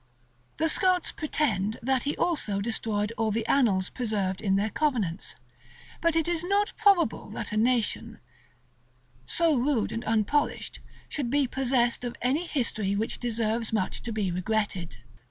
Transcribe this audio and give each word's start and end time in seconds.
The 0.57 0.67
Scots 0.67 1.11
pretend 1.11 1.77
that 1.83 2.01
he 2.01 2.17
also 2.17 2.59
destroyed 2.59 3.13
all 3.19 3.29
the 3.29 3.45
annals 3.45 3.91
preserved 3.91 4.41
in 4.41 4.55
their 4.55 4.71
convents: 4.71 5.35
but 6.01 6.15
it 6.15 6.27
is 6.27 6.43
not 6.43 6.75
probable 6.75 7.29
that 7.29 7.51
a 7.51 7.57
nation, 7.57 8.19
so 9.27 9.53
rude 9.55 9.91
and 9.91 10.03
unpolished, 10.05 10.79
should 11.07 11.29
be 11.29 11.45
possessed 11.45 12.03
of 12.03 12.15
any 12.19 12.47
history 12.47 12.95
which 12.95 13.19
deserves 13.19 13.71
much 13.71 14.01
to 14.01 14.11
be 14.11 14.31
regretted. 14.31 14.97